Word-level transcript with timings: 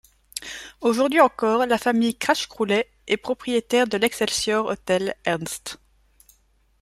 Aujourd´hui 0.81 1.21
encore, 1.21 1.67
la 1.67 1.77
famille 1.77 2.15
Kracht-Roulet 2.17 2.89
est 3.05 3.17
propriétaire 3.17 3.85
de 3.85 3.99
l´Excelsior 3.99 4.65
Hotel 4.65 5.15
Ernst. 5.25 5.77